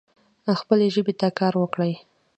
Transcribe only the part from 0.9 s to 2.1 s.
ژبي ته کار وکړئ.